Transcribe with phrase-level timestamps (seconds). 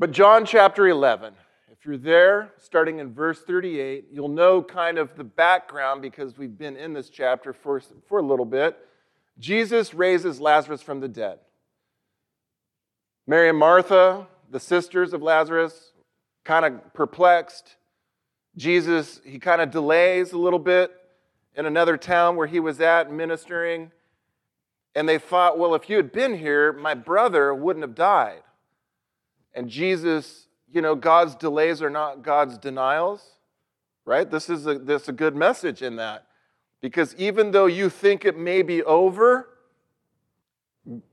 [0.00, 1.34] But John chapter 11,
[1.70, 6.56] if you're there, starting in verse 38, you'll know kind of the background because we've
[6.56, 8.78] been in this chapter for, for a little bit.
[9.38, 11.38] Jesus raises Lazarus from the dead.
[13.26, 15.92] Mary and Martha, the sisters of Lazarus,
[16.44, 17.76] kind of perplexed.
[18.56, 20.92] Jesus, he kind of delays a little bit
[21.54, 23.92] in another town where he was at ministering.
[24.94, 28.40] And they thought, well, if you had been here, my brother wouldn't have died.
[29.54, 33.24] And Jesus, you know, God's delays are not God's denials,
[34.04, 34.30] right?
[34.30, 36.26] This is a, this is a good message in that.
[36.80, 39.48] Because even though you think it may be over,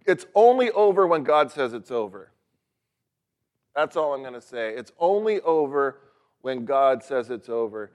[0.05, 2.31] it's only over when God says it's over.
[3.76, 4.73] That's all I'm going to say.
[4.73, 6.00] It's only over
[6.42, 7.92] when God says it's over.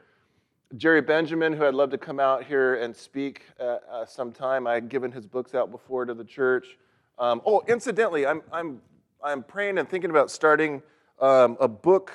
[0.76, 4.74] Jerry Benjamin, who I'd love to come out here and speak uh, uh, sometime, I
[4.74, 6.78] had given his books out before to the church.
[7.18, 8.80] Um, oh, incidentally, I'm, I'm,
[9.24, 10.82] I'm praying and thinking about starting
[11.20, 12.12] um, a book,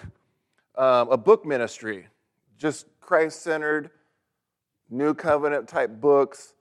[0.76, 2.08] um, a book ministry,
[2.58, 3.92] just Christ-centered,
[4.90, 6.54] New Covenant type books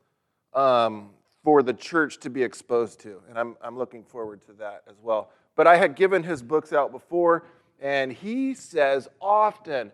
[0.55, 1.11] um,
[1.43, 4.97] for the church to be exposed to, and I'm, I'm looking forward to that as
[5.03, 5.31] well.
[5.57, 7.45] But I had given his books out before,
[7.81, 9.91] and he says often,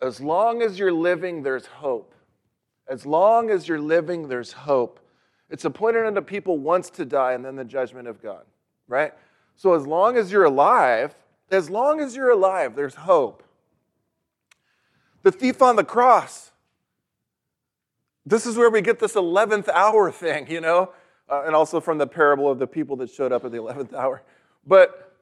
[0.00, 2.14] as long as you're living, there's hope.
[2.88, 5.00] As long as you're living, there's hope.
[5.50, 8.44] It's appointed unto people once to die and then the judgment of God,
[8.88, 9.12] right?
[9.56, 11.14] So as long as you're alive,
[11.50, 13.42] as long as you're alive, there's hope.
[15.22, 16.52] The thief on the cross,
[18.24, 20.92] this is where we get this 11th hour thing, you know,
[21.28, 23.92] uh, and also from the parable of the people that showed up at the 11th
[23.94, 24.22] hour.
[24.66, 25.14] But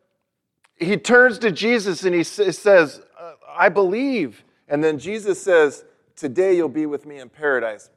[0.76, 4.44] he turns to Jesus and he says, uh, I believe.
[4.68, 5.84] And then Jesus says,
[6.16, 7.90] Today you'll be with me in paradise.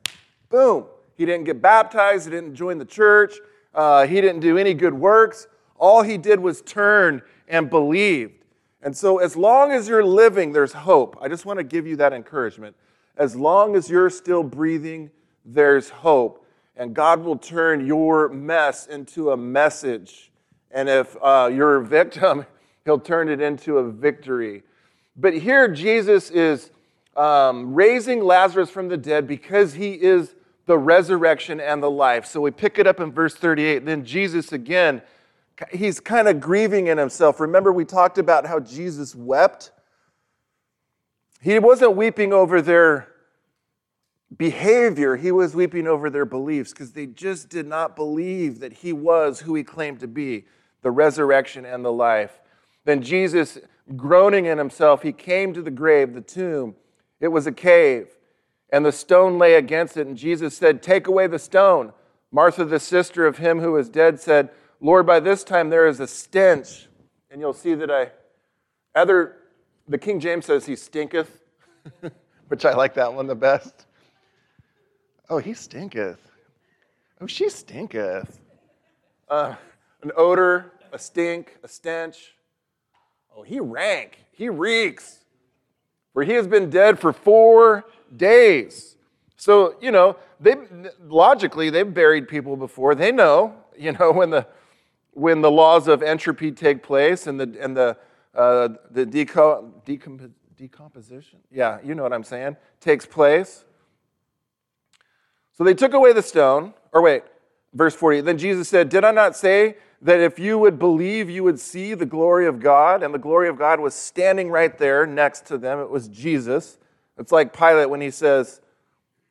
[0.49, 0.85] Boom.
[1.15, 3.35] He didn't get baptized, he didn't join the church,
[3.73, 5.47] uh, he didn't do any good works.
[5.77, 8.43] All he did was turn and believed.
[8.81, 11.17] And so, as long as you're living, there's hope.
[11.21, 12.75] I just want to give you that encouragement.
[13.17, 15.09] As long as you're still breathing,
[15.43, 16.45] there's hope.
[16.75, 20.31] And God will turn your mess into a message
[20.71, 22.45] and if uh, you're a victim,
[22.85, 24.63] he'll turn it into a victory.
[25.15, 26.71] But here, Jesus is
[27.15, 30.35] um, raising Lazarus from the dead because he is
[30.67, 32.25] the resurrection and the life.
[32.25, 33.85] So we pick it up in verse 38.
[33.85, 35.01] Then Jesus again,
[35.71, 37.39] he's kind of grieving in himself.
[37.39, 39.71] Remember, we talked about how Jesus wept?
[41.41, 43.07] He wasn't weeping over their
[44.35, 48.91] behavior, he was weeping over their beliefs because they just did not believe that he
[48.91, 50.45] was who he claimed to be
[50.81, 52.41] the resurrection and the life.
[52.83, 53.57] Then Jesus,
[53.95, 56.75] groaning in himself, he came to the grave, the tomb.
[57.19, 58.15] It was a cave,
[58.69, 60.07] and the stone lay against it.
[60.07, 61.93] And Jesus said, Take away the stone.
[62.31, 65.99] Martha, the sister of him who was dead, said, Lord, by this time there is
[65.99, 66.87] a stench.
[67.29, 68.11] And you'll see that I,
[68.95, 69.37] other,
[69.87, 71.41] the King James says he stinketh,
[72.47, 73.85] which I like that one the best.
[75.29, 76.19] Oh, he stinketh.
[77.19, 78.39] Oh, she stinketh.
[79.27, 79.55] Uh,
[80.03, 82.33] an odor, a stink, a stench.
[83.35, 85.25] Oh, he rank, he reeks,
[86.13, 87.85] for he has been dead for four
[88.15, 88.95] days.
[89.35, 90.55] So, you know, they
[91.07, 92.95] logically they've buried people before.
[92.95, 94.47] They know, you know, when the
[95.17, 97.97] when the laws of entropy take place and the and the
[98.35, 103.65] uh, the deco, decomp- decomposition, yeah, you know what I'm saying, takes place.
[105.53, 107.23] So they took away the stone, or wait,
[107.73, 108.21] verse 40.
[108.21, 111.95] Then Jesus said, Did I not say that if you would believe, you would see
[111.95, 115.57] the glory of God, and the glory of God was standing right there next to
[115.57, 115.79] them.
[115.79, 116.77] It was Jesus.
[117.17, 118.61] It's like Pilate when he says,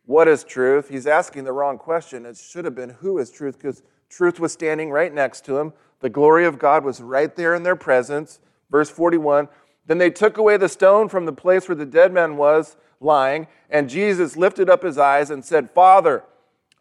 [0.04, 0.88] What is truth?
[0.88, 2.26] He's asking the wrong question.
[2.26, 3.56] It should have been, Who is truth?
[3.56, 5.72] Because truth was standing right next to him.
[6.00, 8.40] The glory of God was right there in their presence.
[8.70, 9.48] Verse 41
[9.86, 13.46] Then they took away the stone from the place where the dead man was lying,
[13.70, 16.24] and Jesus lifted up his eyes and said, Father,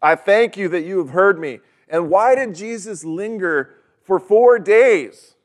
[0.02, 1.60] I thank you that you have heard me.
[1.88, 5.35] And why did Jesus linger for four days?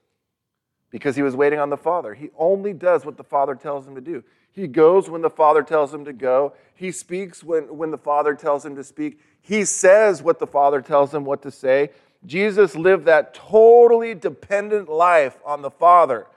[0.91, 2.13] Because he was waiting on the Father.
[2.13, 4.23] He only does what the Father tells him to do.
[4.53, 6.53] He goes when the Father tells him to go.
[6.75, 9.19] He speaks when, when the Father tells him to speak.
[9.41, 11.91] He says what the Father tells him what to say.
[12.25, 16.27] Jesus lived that totally dependent life on the Father.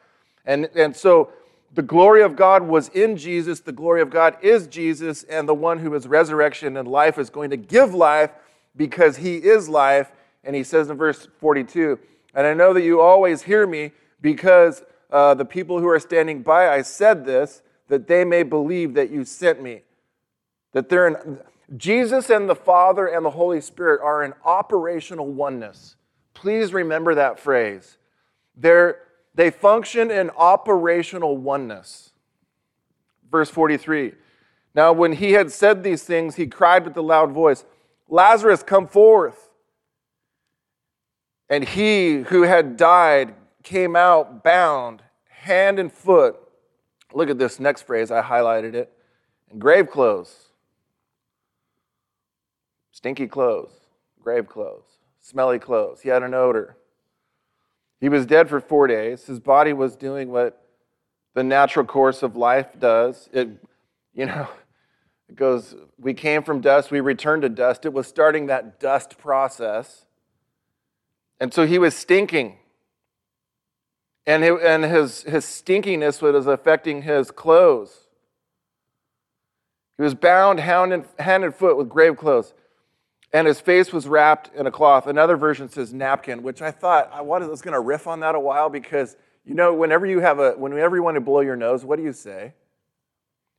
[0.46, 1.30] And, and so
[1.74, 3.60] the glory of God was in Jesus.
[3.60, 5.24] The glory of God is Jesus.
[5.24, 8.30] And the one who is resurrection and life is going to give life
[8.76, 10.12] because he is life.
[10.44, 11.98] And he says in verse 42,
[12.34, 13.92] and I know that you always hear me
[14.24, 18.94] because uh, the people who are standing by, I said this, that they may believe
[18.94, 19.82] that you sent me.
[20.72, 21.40] That they're in,
[21.76, 25.96] Jesus and the Father and the Holy Spirit are in operational oneness.
[26.32, 27.98] Please remember that phrase.
[28.56, 29.02] They're,
[29.34, 32.12] They function in operational oneness.
[33.30, 34.14] Verse 43
[34.74, 37.66] Now, when he had said these things, he cried with a loud voice,
[38.08, 39.50] Lazarus, come forth.
[41.50, 46.36] And he who had died came out bound, hand and foot.
[47.12, 48.92] Look at this next phrase, I highlighted it.
[49.50, 50.48] In grave clothes.
[52.92, 53.72] Stinky clothes,
[54.20, 54.84] grave clothes,
[55.20, 56.00] smelly clothes.
[56.02, 56.76] He had an odor.
[58.00, 59.26] He was dead for four days.
[59.26, 60.64] His body was doing what
[61.34, 63.28] the natural course of life does.
[63.32, 63.48] It,
[64.14, 64.48] you know,
[65.28, 67.84] it goes, we came from dust, we returned to dust.
[67.84, 70.06] It was starting that dust process.
[71.40, 72.58] And so he was stinking.
[74.26, 78.08] And, his, his stinkiness was affecting his clothes.
[79.98, 82.54] He was bound hand and, hand and foot with grave clothes
[83.34, 85.08] and his face was wrapped in a cloth.
[85.08, 88.40] Another version says napkin, which I thought I was going to riff on that a
[88.40, 91.84] while because you know whenever you have a whenever you want to blow your nose,
[91.84, 92.54] what do you say?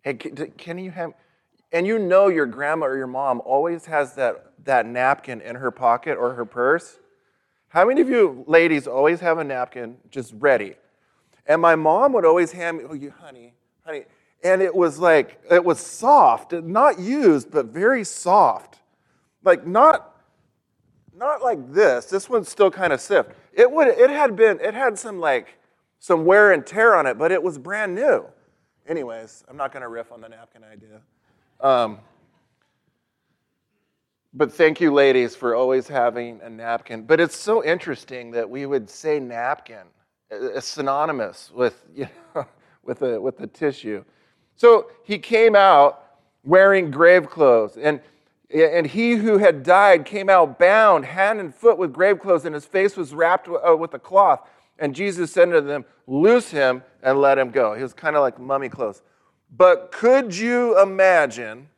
[0.01, 1.11] Hey, can you have?
[1.73, 5.71] And you know your grandma or your mom always has that that napkin in her
[5.71, 6.97] pocket or her purse.
[7.75, 10.75] How many of you ladies always have a napkin just ready?
[11.45, 13.53] And my mom would always hand me, oh, you honey,
[13.85, 14.05] honey,
[14.45, 18.79] and it was like it was soft, not used, but very soft
[19.43, 20.15] like not
[21.13, 22.05] not like this.
[22.05, 23.25] This one's still kind of stiff.
[23.51, 25.59] It would it had been it had some like
[25.99, 28.25] some wear and tear on it, but it was brand new.
[28.87, 31.01] Anyways, I'm not going to riff on the napkin idea.
[31.59, 31.99] Um,
[34.37, 37.03] but thank you, ladies, for always having a napkin.
[37.03, 39.87] But it's so interesting that we would say napkin,
[40.29, 42.45] it's synonymous with you know,
[42.83, 44.03] with the with the tissue.
[44.57, 48.01] So he came out wearing grave clothes, and
[48.53, 52.53] and he who had died came out bound, hand and foot with grave clothes, and
[52.53, 54.47] his face was wrapped uh, with a cloth.
[54.77, 57.73] And Jesus said to them, Loose him and let him go.
[57.73, 59.01] He was kind of like mummy clothes.
[59.55, 61.69] But could you imagine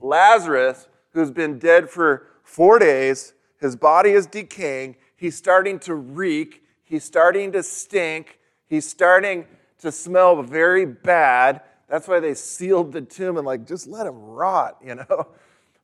[0.00, 0.88] Lazarus,
[1.18, 7.04] who's been dead for four days, his body is decaying, he's starting to reek, he's
[7.04, 9.46] starting to stink, he's starting
[9.80, 11.62] to smell very bad.
[11.88, 15.28] That's why they sealed the tomb and, like, just let him rot, you know?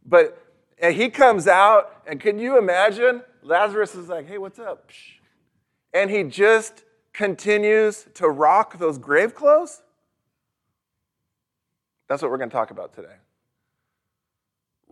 [0.06, 0.38] But
[0.78, 3.22] and he comes out, and can you imagine?
[3.42, 4.90] Lazarus is like, hey, what's up?
[5.94, 6.84] And he just
[7.14, 9.82] continues to rock those grave clothes.
[12.06, 13.14] That's what we're going to talk about today.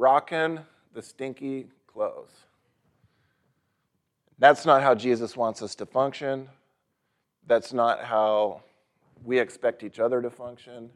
[0.03, 0.59] Rocking
[0.95, 2.33] the stinky clothes.
[4.41, 6.49] That's not how Jesus wants us to function.
[7.47, 8.63] That's not how
[9.25, 10.91] we expect each other to function.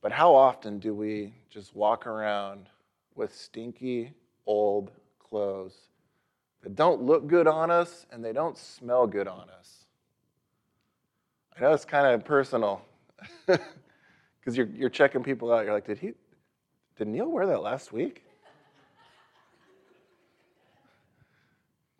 [0.00, 2.70] But how often do we just walk around
[3.14, 4.14] with stinky
[4.46, 5.76] old clothes
[6.62, 9.84] that don't look good on us and they don't smell good on us.
[11.54, 12.80] I know it's kind of personal
[13.46, 15.66] because you're, you're checking people out.
[15.66, 16.14] You're like, did he,
[16.96, 18.24] did Neal wear that last week?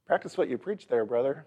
[0.07, 1.47] Practice what you preach there, brother.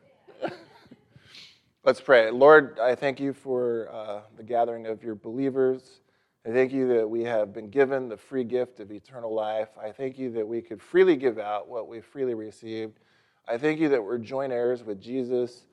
[1.83, 2.31] Let's pray.
[2.31, 5.99] Lord, I thank you for uh, the gathering of your believers.
[6.47, 9.69] I thank you that we have been given the free gift of eternal life.
[9.79, 12.99] I thank you that we could freely give out what we freely received.
[13.47, 15.65] I thank you that we're joint heirs with Jesus.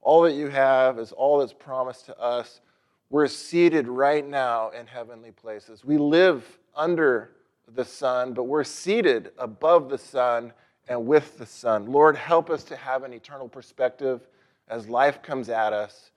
[0.00, 2.60] All that you have is all that's promised to us.
[3.10, 5.84] We're seated right now in heavenly places.
[5.84, 6.44] We live
[6.76, 7.30] under
[7.74, 10.52] the sun, but we're seated above the sun
[10.88, 11.86] and with the sun.
[11.86, 14.26] Lord, help us to have an eternal perspective
[14.68, 16.10] as life comes at us.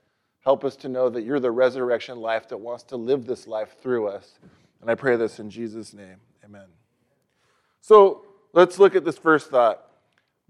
[0.44, 3.76] Help us to know that you're the resurrection life that wants to live this life
[3.82, 4.40] through us.
[4.82, 6.18] And I pray this in Jesus' name.
[6.46, 6.68] Amen.
[7.82, 9.86] So let's look at this first thought.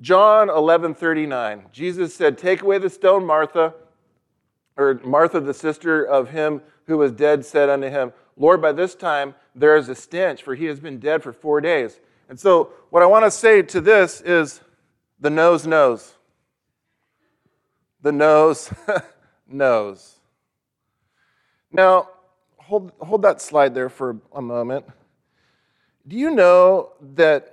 [0.02, 1.66] John 11 39.
[1.72, 3.74] Jesus said, Take away the stone, Martha.
[4.78, 8.96] Or Martha, the sister of him who was dead, said unto him, Lord, by this
[8.96, 12.00] time there is a stench, for he has been dead for four days.
[12.30, 14.62] And so, what I want to say to this is
[15.20, 16.16] the nose knows.
[18.02, 18.74] The nose
[19.48, 20.16] knows.
[21.72, 22.10] Now,
[22.58, 24.86] hold, hold that slide there for a moment.
[26.08, 27.52] Do you know that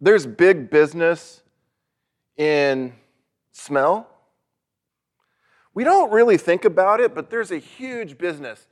[0.00, 1.42] there's big business
[2.38, 2.94] in
[3.52, 4.08] smell?
[5.74, 8.66] We don't really think about it, but there's a huge business.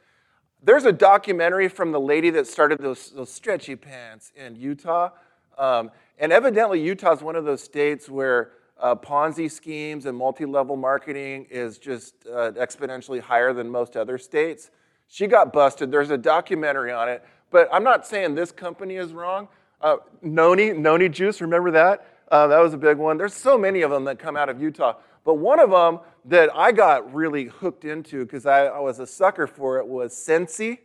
[0.65, 5.11] There's a documentary from the lady that started those, those stretchy pants in Utah.
[5.59, 10.47] Um, and evidently, Utah is one of those states where uh, Ponzi schemes and multi
[10.47, 14.71] level marketing is just uh, exponentially higher than most other states.
[15.07, 15.91] She got busted.
[15.91, 17.23] There's a documentary on it.
[17.51, 19.49] But I'm not saying this company is wrong.
[19.83, 22.07] Uh, Noni, Noni Juice, remember that?
[22.33, 23.19] Uh, that was a big one.
[23.19, 24.95] There's so many of them that come out of Utah.
[25.25, 29.07] But one of them that I got really hooked into because I, I was a
[29.07, 30.79] sucker for it was Scentsy.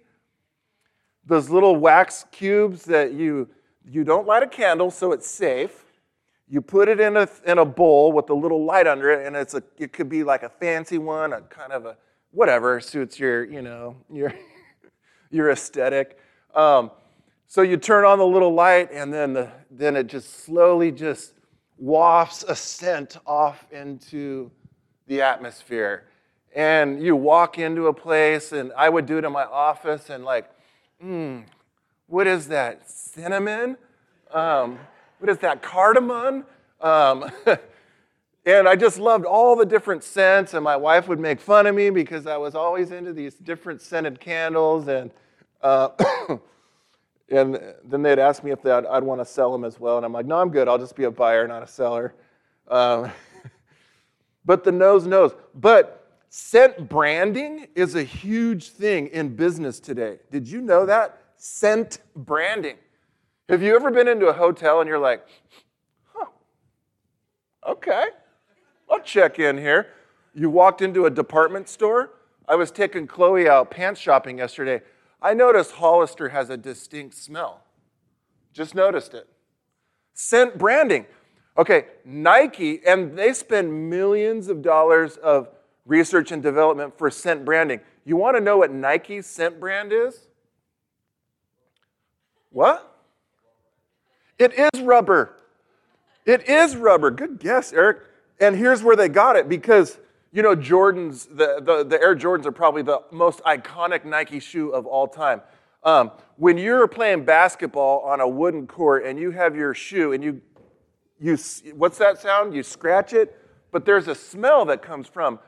[1.26, 3.50] Those little wax cubes that you
[3.86, 5.84] you don't light a candle, so it's safe.
[6.48, 9.36] You put it in a in a bowl with a little light under it, and
[9.36, 11.98] it's a it could be like a fancy one, a kind of a
[12.32, 14.34] whatever suits your you know your
[15.30, 16.18] your aesthetic.
[16.56, 16.92] Um,
[17.48, 21.34] so you turn on the little light, and then the, then it just slowly just
[21.80, 24.52] wafts a scent off into
[25.08, 26.04] the atmosphere.
[26.56, 30.26] And you walk into a place, and I would do it in my office, and
[30.26, 30.50] like,
[31.02, 31.40] hmm,
[32.08, 32.90] what is that?
[32.90, 33.78] Cinnamon?
[34.32, 34.80] Um,
[35.20, 35.62] what is that?
[35.62, 36.46] Cardamom?
[36.82, 37.32] Um,
[38.46, 41.76] and I just loved all the different scents, and my wife would make fun of
[41.76, 45.12] me because I was always into these different scented candles, and
[45.62, 45.90] uh,
[47.32, 50.06] and then they'd ask me if I'd, I'd want to sell them as well, and
[50.06, 50.68] I'm like, no, I'm good.
[50.68, 52.16] I'll just be a buyer, not a seller.
[52.68, 53.12] Um,
[54.46, 55.34] but the nose knows.
[55.56, 60.20] But scent branding is a huge thing in business today.
[60.32, 61.22] Did you know that?
[61.38, 62.78] Scent branding.
[63.48, 65.26] Have you ever been into a hotel and you're like,
[66.14, 66.26] huh,
[67.68, 68.06] okay,
[68.90, 69.88] I'll check in here.
[70.34, 72.12] You walked into a department store.
[72.48, 74.82] I was taking Chloe out pants shopping yesterday.
[75.22, 77.62] I noticed Hollister has a distinct smell.
[78.54, 79.28] Just noticed it.
[80.14, 81.06] Scent branding.
[81.58, 85.50] Okay, Nike, and they spend millions of dollars of
[85.86, 87.82] research and development for scent branding.
[88.06, 90.28] You want to know what Nike's scent brand is?
[92.52, 92.86] What?
[94.38, 95.36] It is rubber.
[96.26, 97.12] It is rubber.
[97.12, 98.00] Good guess, Eric.
[98.40, 99.98] And here's where they got it because
[100.32, 104.70] you know, Jordans, the, the, the, Air Jordans are probably the most iconic Nike shoe
[104.70, 105.42] of all time.
[105.84, 110.24] Um, when you're playing basketball on a wooden court and you have your shoe and
[110.24, 110.42] you,
[111.20, 111.38] you,
[111.76, 112.54] what's that sound?
[112.54, 113.36] You scratch it,
[113.72, 115.40] but there's a smell that comes from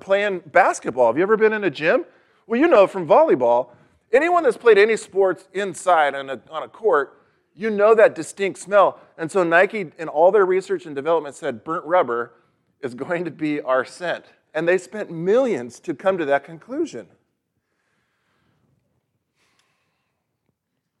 [0.00, 1.08] playing basketball.
[1.08, 2.04] Have you ever been in a gym?
[2.46, 3.70] Well, you know from volleyball,
[4.12, 7.16] anyone that's played any sports inside on a, on a court,
[7.54, 9.00] you know that distinct smell.
[9.18, 12.32] And so Nike, in all their research and development, said burnt rubber
[12.82, 14.24] is going to be our scent.
[14.54, 17.06] And they spent millions to come to that conclusion.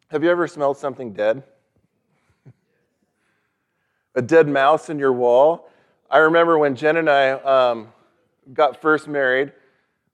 [0.08, 1.42] Have you ever smelled something dead?
[4.14, 5.70] A dead mouse in your wall?
[6.10, 7.92] I remember when Jen and I um,
[8.52, 9.52] got first married,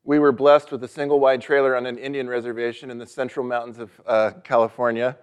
[0.05, 3.45] we were blessed with a single wide trailer on an Indian reservation in the central
[3.45, 5.17] mountains of uh, California,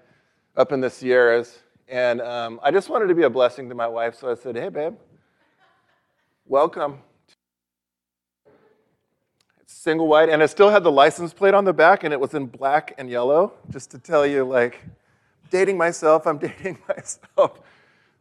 [0.58, 1.60] up in the Sierras.
[1.88, 4.56] And um, I just wanted to be a blessing to my wife, so I said,
[4.56, 4.96] hey, babe,
[6.46, 7.00] welcome.
[9.62, 12.20] It's single white, and it still had the license plate on the back, and it
[12.20, 14.82] was in black and yellow, just to tell you, like,
[15.50, 17.62] dating myself, I'm dating myself.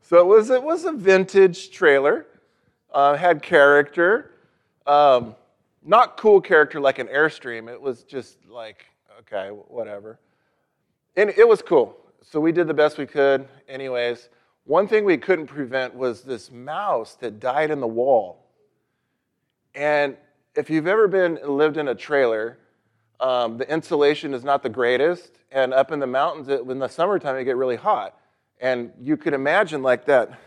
[0.02, 2.26] So it was, it was a vintage trailer,
[2.92, 4.32] uh, had character.
[4.86, 5.34] Um,
[5.84, 7.68] not cool character like an Airstream.
[7.68, 8.86] It was just like,
[9.20, 10.18] okay, whatever.
[11.16, 11.96] And it was cool.
[12.22, 14.28] So we did the best we could, anyways.
[14.64, 18.46] One thing we couldn't prevent was this mouse that died in the wall.
[19.74, 20.16] And
[20.54, 22.58] if you've ever been lived in a trailer,
[23.18, 26.88] um, the insulation is not the greatest, and up in the mountains, it, in the
[26.88, 28.16] summertime, it get really hot.
[28.60, 30.38] And you could imagine like that,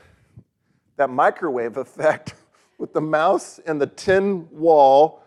[0.96, 2.36] that microwave effect
[2.78, 5.24] with the mouse and the tin wall,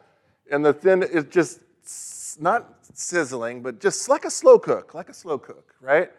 [0.51, 1.61] and the thin is just
[2.41, 6.11] not sizzling, but just like a slow cook, like a slow cook, right?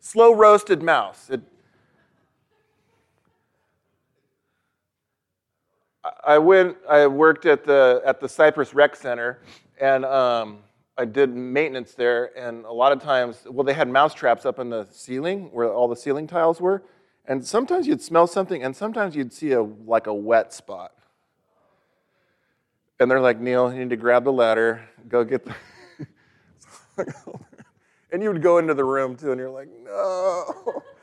[0.00, 1.30] Slow roasted mouse.
[1.30, 1.40] It,
[6.24, 9.40] I went, I worked at the, at the Cypress Rec Center,
[9.80, 10.60] and um,
[10.96, 12.36] I did maintenance there.
[12.38, 15.70] And a lot of times, well, they had mouse traps up in the ceiling where
[15.72, 16.82] all the ceiling tiles were.
[17.26, 20.92] And sometimes you'd smell something, and sometimes you'd see a, like a wet spot.
[22.98, 25.54] And they're like, Neal, you need to grab the ladder, go get the.
[28.12, 30.82] and you would go into the room too, and you're like, no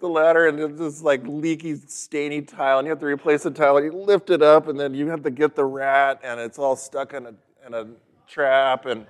[0.00, 3.50] the ladder and it's this like leaky, stainy tile, and you have to replace the
[3.50, 6.40] tile, and you lift it up, and then you have to get the rat, and
[6.40, 7.34] it's all stuck in a,
[7.66, 7.86] in a
[8.26, 8.86] trap.
[8.86, 9.06] And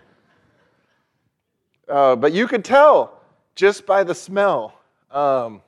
[1.89, 3.21] uh, but you could tell
[3.55, 4.81] just by the smell.
[5.11, 5.63] Um,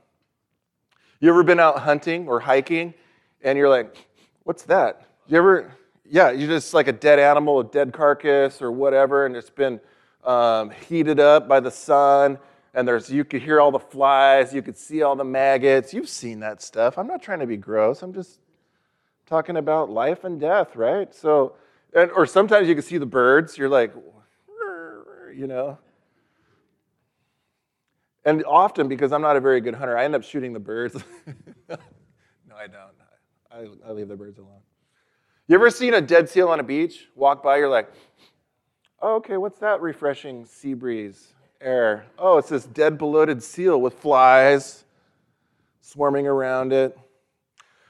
[1.21, 2.95] you ever been out hunting or hiking,
[3.43, 3.97] and you're like,
[4.45, 5.73] "What's that?" You ever?
[6.05, 9.81] Yeah, you just like a dead animal, a dead carcass, or whatever, and it's been
[10.25, 12.39] um, heated up by the sun
[12.75, 15.93] and there's you could hear all the flies, you could see all the maggots.
[15.93, 16.99] You've seen that stuff.
[16.99, 18.03] I'm not trying to be gross.
[18.03, 18.41] I'm just
[19.27, 21.15] talking about life and death, right?
[21.15, 21.57] So,
[21.95, 23.59] and, or sometimes you can see the birds.
[23.59, 23.93] You're like,
[25.35, 25.79] you know.
[28.25, 30.95] And often, because I'm not a very good hunter, I end up shooting the birds.
[31.69, 31.77] no,
[32.57, 32.93] I don't.
[33.51, 34.61] I, I leave the birds alone.
[35.49, 37.09] You ever seen a dead seal on a beach?
[37.17, 37.91] Walk by, you're like,
[39.01, 42.07] oh, okay, what's that refreshing sea breeze air?
[42.19, 44.85] Oh, it's this dead, bloated seal with flies
[45.81, 46.99] swarming around it.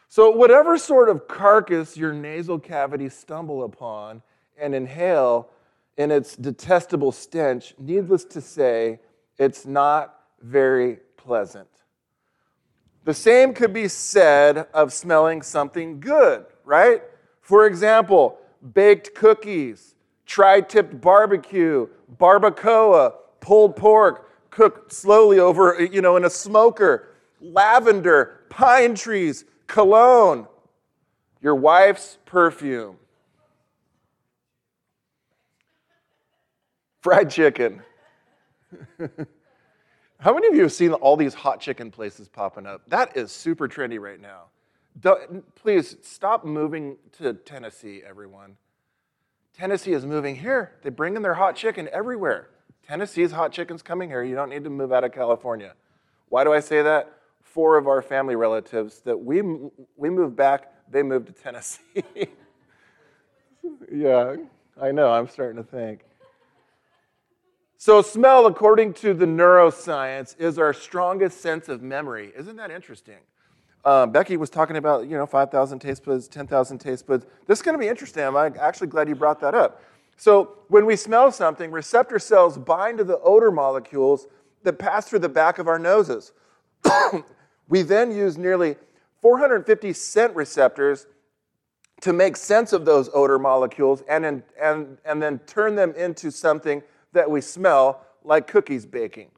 [0.09, 4.23] So, whatever sort of carcass your nasal cavity stumble upon
[4.59, 5.49] and inhale
[5.97, 9.00] in its detestable stench, needless to say,
[9.38, 11.69] it's not very pleasant.
[13.05, 17.02] The same could be said of smelling something good, right?
[17.41, 18.38] For example,
[18.75, 19.95] baked cookies,
[20.26, 21.88] tri tipped barbecue,
[22.19, 27.08] barbacoa, pulled pork cooked slowly over, you know, in a smoker,
[27.40, 30.46] lavender, pine trees, cologne,
[31.42, 32.96] your wife's perfume,
[37.00, 37.82] fried chicken.
[40.18, 42.82] How many of you have seen all these hot chicken places popping up?
[42.88, 44.44] That is super trendy right now.
[45.00, 48.56] Don't, please stop moving to Tennessee, everyone.
[49.52, 50.72] Tennessee is moving here.
[50.82, 52.50] They bring in their hot chicken everywhere.
[52.86, 54.22] Tennessee's hot chicken's coming here.
[54.22, 55.74] You don't need to move out of California.
[56.28, 57.12] Why do I say that?
[57.42, 59.42] Four of our family relatives that we,
[59.96, 62.04] we moved back, they moved to Tennessee.
[63.92, 64.36] yeah,
[64.80, 65.12] I know.
[65.12, 66.04] I'm starting to think.
[67.76, 72.32] So, smell, according to the neuroscience, is our strongest sense of memory.
[72.36, 73.18] Isn't that interesting?
[73.84, 77.26] Uh, Becky was talking about, you know, 5,000 taste buds, 10,000 taste buds.
[77.46, 78.22] This is going to be interesting.
[78.22, 79.82] I'm actually glad you brought that up.
[80.16, 84.26] So, when we smell something, receptor cells bind to the odor molecules
[84.62, 86.33] that pass through the back of our noses.
[87.69, 88.76] we then use nearly
[89.21, 91.07] 450 scent receptors
[92.00, 96.31] to make sense of those odor molecules and, in, and, and then turn them into
[96.31, 99.31] something that we smell, like cookies baking.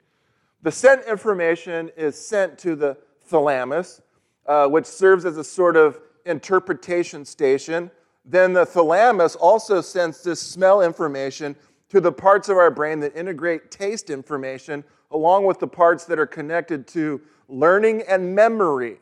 [0.62, 4.00] The scent information is sent to the thalamus,
[4.46, 7.90] uh, which serves as a sort of interpretation station.
[8.24, 11.56] Then the thalamus also sends this smell information
[11.90, 16.18] to the parts of our brain that integrate taste information, along with the parts that
[16.18, 18.98] are connected to learning and memory,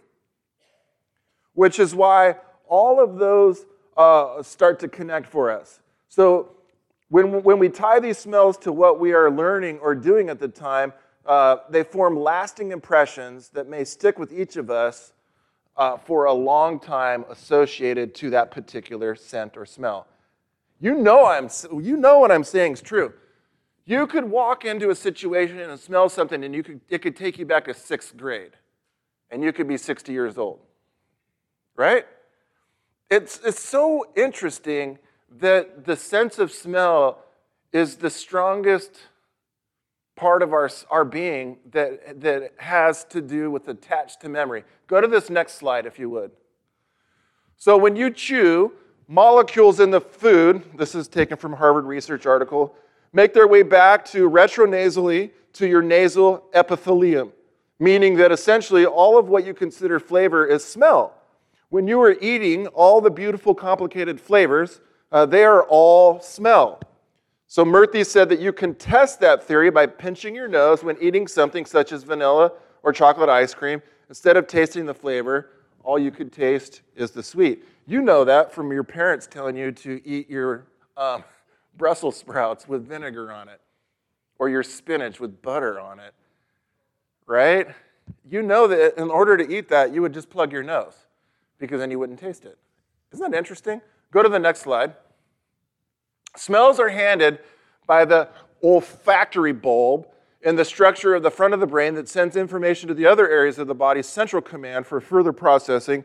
[1.55, 2.37] which is why
[2.69, 3.65] all of those
[3.97, 5.81] uh, start to connect for us.
[6.09, 6.57] So
[7.09, 10.49] when, when we tie these smells to what we are learning or doing at the
[10.49, 10.93] time,
[11.27, 15.13] uh, they form lasting impressions that may stick with each of us
[15.77, 20.07] uh, for a long time associated to that particular scent or smell.
[20.81, 21.49] You know, I'm,
[21.81, 23.15] you know what I'm saying is true.
[23.85, 27.39] You could walk into a situation and smell something, and you could, it could take
[27.39, 28.53] you back to sixth grade,
[29.31, 30.61] and you could be 60 years old.
[31.75, 32.07] Right?
[33.11, 34.99] It's, it's so interesting
[35.39, 37.25] that the sense of smell
[37.73, 38.99] is the strongest
[40.17, 44.65] part of our, our being that, that has to do with attached to memory.
[44.87, 46.33] Go to this next slide, if you would.
[47.57, 48.73] So, when you chew,
[49.09, 52.75] molecules in the food, this is taken from Harvard research article,
[53.13, 57.33] make their way back to retronasally to your nasal epithelium,
[57.79, 61.15] meaning that essentially all of what you consider flavor is smell.
[61.69, 66.81] When you are eating all the beautiful, complicated flavors, uh, they are all smell.
[67.53, 71.27] So Murthy said that you can test that theory by pinching your nose when eating
[71.27, 73.83] something such as vanilla or chocolate ice cream.
[74.09, 75.51] Instead of tasting the flavor,
[75.85, 77.67] all you could taste is the sweet.
[77.87, 81.25] You know that from your parents telling you to eat your um,
[81.77, 83.61] Brussels sprouts with vinegar on it
[84.39, 86.15] or your spinach with butter on it,
[87.27, 87.67] right?
[88.31, 90.95] You know that in order to eat that, you would just plug your nose
[91.59, 92.57] because then you wouldn't taste it.
[93.13, 93.83] Isn't that interesting?
[94.11, 94.95] Go to the next slide.
[96.37, 97.41] Smells are handed
[97.87, 98.29] by the
[98.63, 100.07] olfactory bulb
[100.43, 103.29] in the structure of the front of the brain that sends information to the other
[103.29, 106.05] areas of the body's central command for further processing.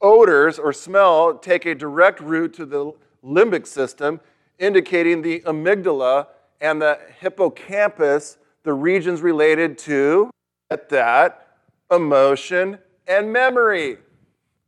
[0.00, 2.92] Odors or smell take a direct route to the
[3.24, 4.20] limbic system,
[4.58, 6.28] indicating the amygdala
[6.60, 10.30] and the hippocampus, the regions related to
[10.70, 11.48] at that
[11.90, 13.98] emotion and memory.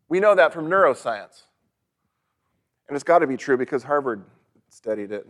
[0.08, 1.42] We know that from neuroscience.
[2.88, 4.24] And it's got to be true because Harvard
[4.86, 5.26] studied it.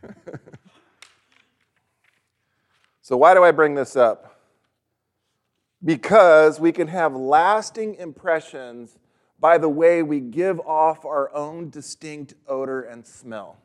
[3.02, 4.42] so, why do I bring this up?
[5.84, 8.96] Because we can have lasting impressions
[9.40, 13.58] by the way we give off our own distinct odor and smell.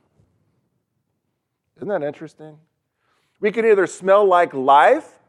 [1.77, 2.57] Isn't that interesting?
[3.39, 5.19] We could either smell like life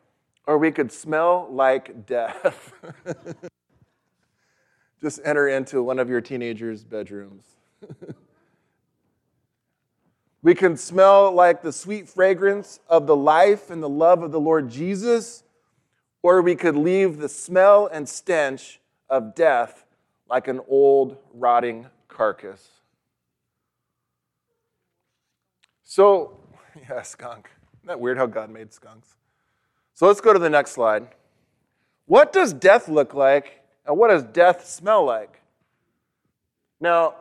[0.46, 2.72] or we could smell like death.
[5.02, 7.44] Just enter into one of your teenagers' bedrooms.
[10.42, 14.40] we can smell like the sweet fragrance of the life and the love of the
[14.40, 15.44] Lord Jesus,
[16.22, 19.84] or we could leave the smell and stench of death
[20.28, 22.68] like an old, rotting carcass.
[25.84, 26.38] So,
[26.88, 27.48] yeah, skunk.
[27.76, 29.16] Isn't that weird how God made skunks?
[29.94, 31.06] So let's go to the next slide.
[32.06, 35.40] What does death look like, and what does death smell like?
[36.80, 37.14] Now,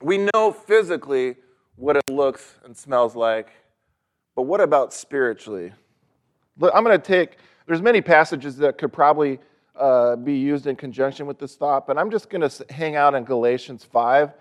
[0.00, 1.36] we know physically
[1.76, 3.50] what it looks and smells like,
[4.34, 5.72] but what about spiritually?
[6.58, 9.38] Look, I'm going to take, there's many passages that could probably
[9.76, 13.14] uh, be used in conjunction with this thought, but I'm just going to hang out
[13.14, 14.32] in Galatians 5,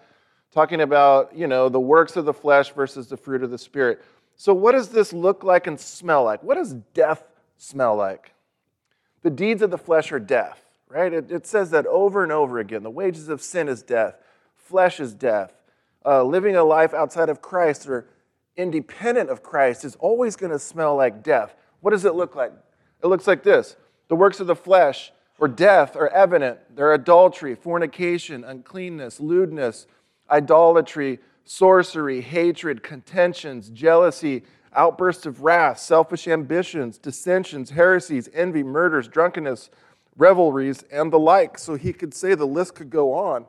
[0.52, 4.04] talking about, you know, the works of the flesh versus the fruit of the Spirit.
[4.36, 6.44] So, what does this look like and smell like?
[6.44, 7.24] What does death
[7.58, 8.34] smell like?
[9.22, 11.14] The deeds of the flesh are death, right?
[11.14, 12.84] It, it says that over and over again.
[12.84, 14.16] The wages of sin is death,
[14.56, 15.54] flesh is death.
[16.06, 18.08] Uh, living a life outside of Christ or
[18.58, 21.56] independent of Christ is always going to smell like death.
[21.82, 22.52] What does it look like?
[23.04, 23.76] It looks like this
[24.08, 26.60] the works of the flesh or death are evident.
[26.76, 29.88] They're adultery, fornication, uncleanness, lewdness,
[30.30, 34.44] idolatry, sorcery, hatred, contentions, jealousy,
[34.76, 39.70] outbursts of wrath, selfish ambitions, dissensions, heresies, envy, murders, drunkenness,
[40.16, 41.58] revelries, and the like.
[41.58, 43.46] So he could say the list could go on.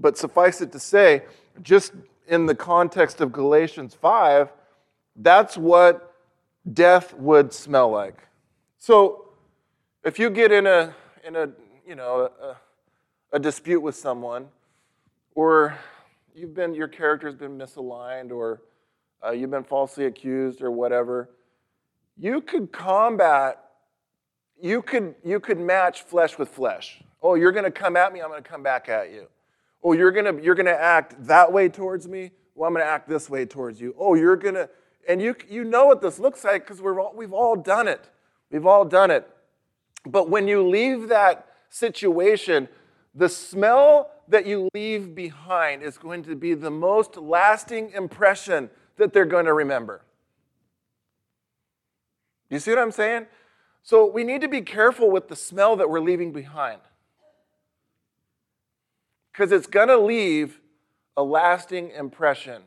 [0.00, 1.22] But suffice it to say,
[1.62, 1.92] just
[2.28, 4.52] in the context of Galatians 5,
[5.16, 6.14] that's what
[6.72, 8.26] death would smell like.
[8.78, 9.28] So
[10.04, 10.94] if you get in a,
[11.26, 11.50] in a
[11.86, 12.56] you know, a,
[13.32, 14.46] a dispute with someone,
[15.34, 15.76] or
[16.34, 18.62] you've been, your character's been misaligned, or
[19.24, 21.30] uh, you've been falsely accused, or whatever,
[22.16, 23.58] you could combat,
[24.60, 27.02] you could, you could match flesh with flesh.
[27.22, 29.26] Oh, you're going to come at me, I'm going to come back at you.
[29.84, 33.28] Oh, you're to you're to act that way towards me, well, I'm to act this
[33.28, 33.94] way towards you.
[33.98, 34.70] Oh, you're to,
[35.08, 38.08] and you, you know what this looks like because we're all, we've all done it.
[38.50, 39.28] We've all done it.
[40.06, 42.68] But when you leave that situation,
[43.14, 49.12] the smell that you leave behind is going to be the most lasting impression that
[49.12, 50.02] they're going to remember.
[52.48, 53.26] You see what I'm saying?
[53.82, 56.80] So we need to be careful with the smell that we're leaving behind.
[59.34, 60.60] Because it's going to leave
[61.16, 62.62] a lasting impression.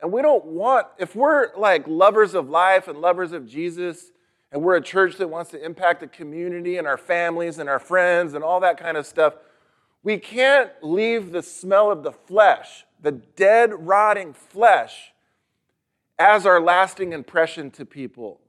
[0.00, 4.10] And we don't want, if we're like lovers of life and lovers of Jesus,
[4.50, 7.78] and we're a church that wants to impact the community and our families and our
[7.78, 9.34] friends and all that kind of stuff,
[10.02, 15.12] we can't leave the smell of the flesh, the dead, rotting flesh,
[16.18, 18.40] as our lasting impression to people.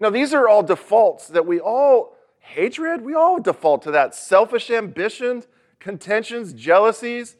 [0.00, 4.16] Now, these are all defaults that we all, hatred, we all default to that.
[4.16, 5.46] Selfish ambitions,
[5.82, 7.36] contentions, jealousies,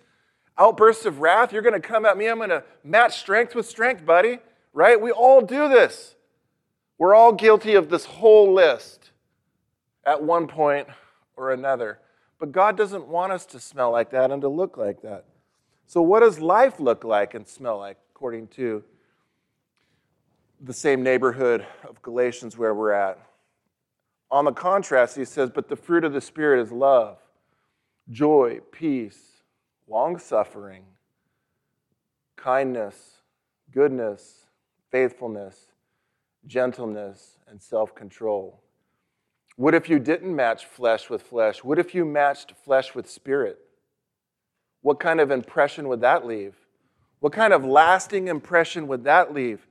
[0.59, 1.52] outbursts of wrath.
[1.52, 4.40] You're going to come at me, I'm going to match strength with strength, buddy,
[4.72, 5.00] right?
[5.00, 6.16] We all do this.
[6.98, 9.11] We're all guilty of this whole list
[10.05, 10.88] at one point
[11.37, 12.00] or another.
[12.38, 15.24] But God doesn't want us to smell like that and to look like that.
[15.87, 18.83] So, what does life look like and smell like, according to
[20.61, 23.18] the same neighborhood of Galatians where we're at?
[24.31, 27.18] On the contrast, he says, But the fruit of the Spirit is love,
[28.12, 29.42] joy, peace,
[29.88, 30.85] long suffering,
[32.37, 33.22] kindness,
[33.72, 34.46] goodness,
[34.90, 35.72] faithfulness
[36.46, 38.61] gentleness, and self control?
[39.57, 41.62] What if you didn't match flesh with flesh?
[41.62, 43.59] What if you matched flesh with spirit?
[44.81, 46.55] What kind of impression would that leave?
[47.20, 49.66] What kind of lasting impression would that leave?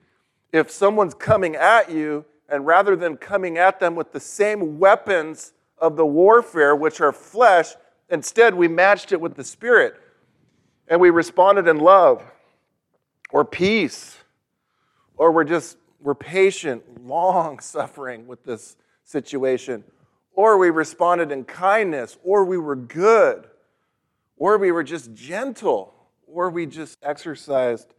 [0.53, 5.53] If someone's coming at you, and rather than coming at them with the same weapons
[5.77, 7.73] of the warfare, which are flesh,
[8.11, 9.95] instead we matched it with the spirit
[10.87, 12.21] and we responded in love
[13.31, 14.17] or peace,
[15.15, 19.83] or we're just we're patient, long suffering with this situation,
[20.33, 23.47] or we responded in kindness, or we were good,
[24.37, 25.93] or we were just gentle,
[26.27, 27.93] or we just exercised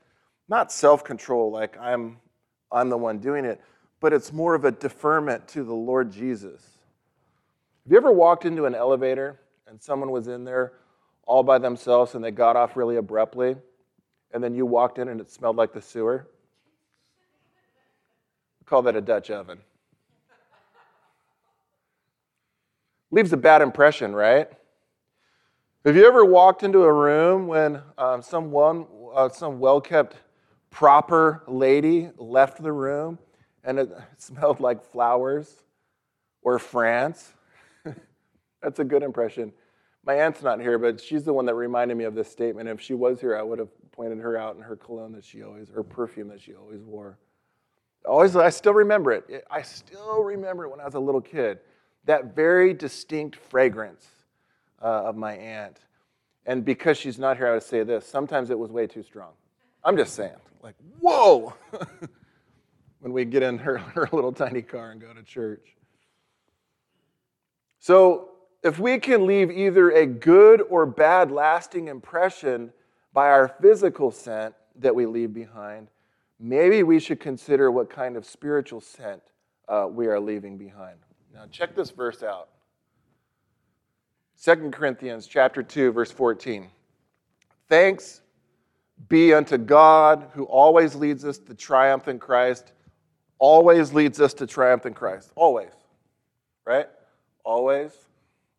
[0.48, 2.18] not self control like I'm,
[2.70, 3.60] I'm the one doing it,
[4.00, 6.60] but it's more of a deferment to the Lord Jesus.
[7.84, 9.38] Have you ever walked into an elevator
[9.72, 10.74] and someone was in there
[11.24, 13.56] all by themselves and they got off really abruptly,
[14.30, 16.28] and then you walked in and it smelled like the sewer?
[18.66, 19.58] Call that a Dutch oven.
[23.10, 24.50] Leaves a bad impression, right?
[25.86, 30.16] Have you ever walked into a room when um, someone, uh, some well kept,
[30.68, 33.18] proper lady left the room
[33.64, 35.62] and it smelled like flowers
[36.42, 37.32] or France?
[38.62, 39.54] That's a good impression.
[40.04, 42.68] My aunt's not here, but she's the one that reminded me of this statement.
[42.68, 45.42] If she was here, I would have pointed her out in her cologne that she
[45.42, 47.18] always, her perfume that she always wore.
[48.04, 49.44] Always, I still remember it.
[49.48, 51.60] I still remember it when I was a little kid.
[52.04, 54.06] That very distinct fragrance
[54.82, 55.78] uh, of my aunt.
[56.46, 59.30] And because she's not here, I would say this sometimes it was way too strong.
[59.84, 61.54] I'm just saying, like, whoa,
[63.00, 65.76] when we get in her, her little tiny car and go to church.
[67.78, 68.31] So,
[68.62, 72.72] if we can leave either a good or bad lasting impression
[73.12, 75.88] by our physical scent that we leave behind,
[76.38, 79.22] maybe we should consider what kind of spiritual scent
[79.68, 80.98] uh, we are leaving behind.
[81.34, 82.48] Now, check this verse out.
[84.42, 86.68] 2 Corinthians chapter 2 verse 14.
[87.68, 88.22] Thanks
[89.08, 92.72] be unto God who always leads us to triumph in Christ.
[93.38, 95.32] Always leads us to triumph in Christ.
[95.34, 95.72] Always.
[96.64, 96.88] Right?
[97.44, 97.92] Always.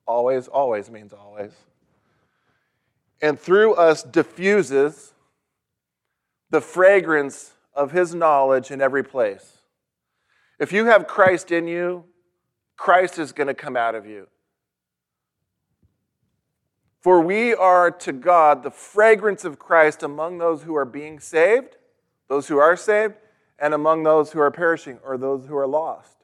[0.06, 1.52] Always, always means always.
[3.22, 5.14] And through us diffuses
[6.50, 9.60] the fragrance of his knowledge in every place.
[10.60, 12.06] If you have Christ in you,
[12.78, 14.28] Christ is going to come out of you.
[17.00, 21.76] For we are to God the fragrance of Christ among those who are being saved,
[22.30, 23.16] those who are saved,
[23.60, 26.23] and among those who are perishing or those who are lost.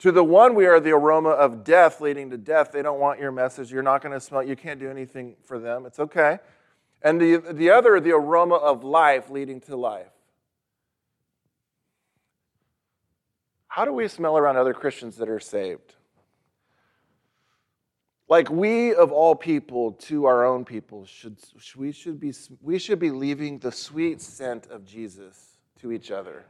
[0.00, 2.72] To the one, we are the aroma of death leading to death.
[2.72, 3.70] They don't want your message.
[3.70, 4.42] You're not going to smell.
[4.42, 5.84] You can't do anything for them.
[5.84, 6.38] It's okay.
[7.02, 10.08] And the, the other, the aroma of life leading to life.
[13.68, 15.94] How do we smell around other Christians that are saved?
[18.26, 21.36] Like we of all people to our own people should
[21.76, 22.32] we should be
[22.62, 26.44] we should be leaving the sweet scent of Jesus to each other.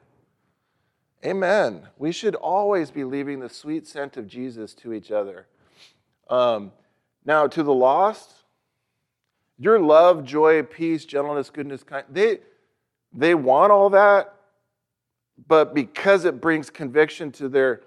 [1.24, 1.82] Amen.
[1.98, 5.46] We should always be leaving the sweet scent of Jesus to each other.
[6.28, 6.72] Um,
[7.24, 8.30] now, to the lost,
[9.58, 12.38] your love, joy, peace, gentleness, goodness, kind they
[13.12, 14.34] they want all that,
[15.46, 17.82] but because it brings conviction to their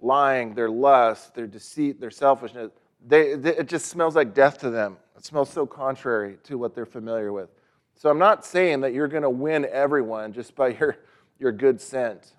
[0.00, 2.72] lying, their lust, their deceit, their selfishness,
[3.06, 4.96] they, they, it just smells like death to them.
[5.16, 7.50] It smells so contrary to what they're familiar with.
[7.94, 10.96] So I'm not saying that you're going to win everyone just by your,
[11.38, 12.32] your good scent.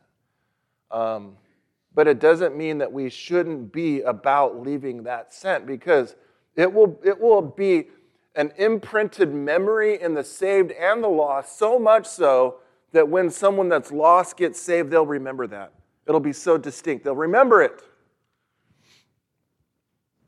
[0.91, 1.37] Um,
[1.93, 6.15] but it doesn't mean that we shouldn't be about leaving that scent because
[6.55, 7.87] it will, it will be
[8.35, 12.57] an imprinted memory in the saved and the lost, so much so
[12.91, 15.73] that when someone that's lost gets saved, they'll remember that.
[16.05, 17.03] It'll be so distinct.
[17.03, 17.81] They'll remember it.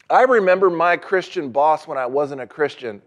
[0.10, 3.02] I remember my Christian boss when I wasn't a Christian,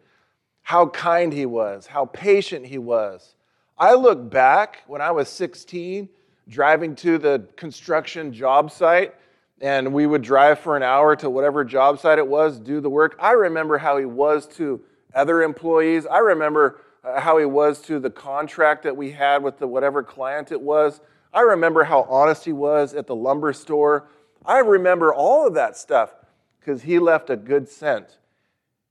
[0.63, 3.37] how kind he was, how patient he was.
[3.79, 6.11] I look back when I was 16,
[6.51, 9.15] driving to the construction job site,
[9.61, 12.91] and we would drive for an hour to whatever job site it was, do the
[12.91, 13.17] work.
[13.21, 14.83] I remember how he was to
[15.15, 16.07] other employees.
[16.07, 20.03] I remember uh, how he was to the contract that we had with the whatever
[20.03, 21.01] client it was.
[21.33, 24.09] I remember how honest he was at the lumber store.
[24.45, 26.13] I remember all of that stuff
[26.59, 28.19] because he left a good scent.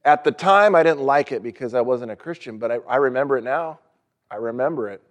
[0.05, 2.95] At the time, I didn't like it because I wasn't a Christian, but I, I
[2.95, 3.79] remember it now.
[4.31, 5.01] I remember it.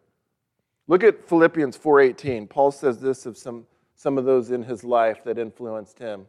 [0.88, 2.48] Look at Philippians 4:18.
[2.48, 6.26] Paul says this of some, some of those in his life that influenced him.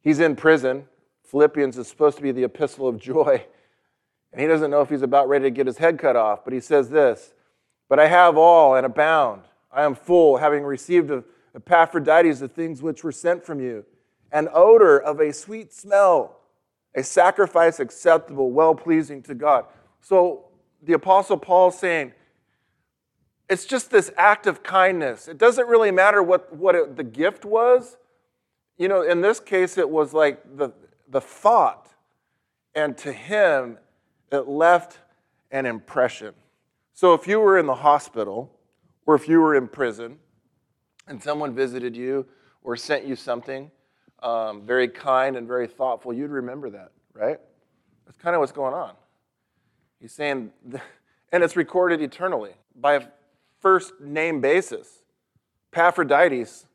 [0.00, 0.88] He's in prison.
[1.22, 3.44] Philippians is supposed to be the epistle of joy.
[4.32, 6.52] And he doesn't know if he's about ready to get his head cut off, but
[6.52, 7.34] he says this
[7.88, 9.42] But I have all and abound.
[9.70, 13.84] I am full, having received of Epaphroditus the things which were sent from you
[14.32, 16.40] an odor of a sweet smell,
[16.96, 19.66] a sacrifice acceptable, well pleasing to God.
[20.00, 20.46] So
[20.82, 22.12] the Apostle Paul saying,
[23.48, 25.28] it's just this act of kindness.
[25.28, 27.96] It doesn't really matter what, what it, the gift was.
[28.78, 30.70] You know, in this case, it was like the,
[31.08, 31.88] the thought.
[32.74, 33.78] And to him,
[34.32, 34.98] it left
[35.50, 36.34] an impression.
[36.92, 38.50] So if you were in the hospital,
[39.06, 40.18] or if you were in prison,
[41.06, 42.26] and someone visited you
[42.62, 43.70] or sent you something,
[44.22, 47.38] um, very kind and very thoughtful, you'd remember that, right?
[48.06, 48.94] That's kind of what's going on.
[50.00, 50.50] He's saying,
[51.32, 53.06] and it's recorded eternally by
[53.64, 55.02] first name basis.
[55.72, 56.66] Epaphroditus,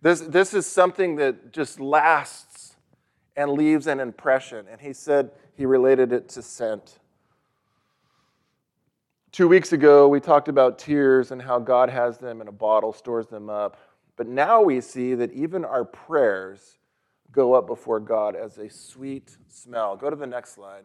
[0.00, 2.76] this, this is something that just lasts
[3.36, 4.64] and leaves an impression.
[4.70, 6.98] And he said he related it to scent.
[9.32, 12.94] Two weeks ago, we talked about tears and how God has them in a bottle,
[12.94, 13.76] stores them up.
[14.16, 16.78] But now we see that even our prayers
[17.32, 19.94] go up before God as a sweet smell.
[19.94, 20.84] Go to the next slide.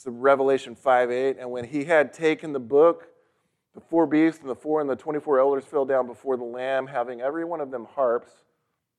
[0.00, 1.36] It's Revelation 5 8.
[1.38, 3.08] And when he had taken the book,
[3.74, 6.86] the four beasts and the four and the 24 elders fell down before the Lamb,
[6.86, 8.32] having every one of them harps,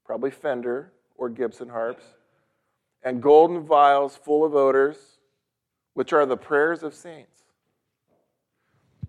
[0.05, 2.03] probably Fender or Gibson harps,
[3.01, 5.17] and golden vials full of odors,
[5.95, 7.45] which are the prayers of saints.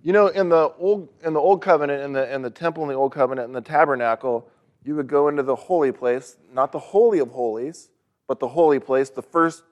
[0.03, 2.89] You know, in the old in the old covenant, in the in the temple in
[2.89, 4.49] the old covenant, in the tabernacle,
[4.83, 7.91] you would go into the holy place, not the holy of holies,
[8.27, 9.63] but but the holy place, the first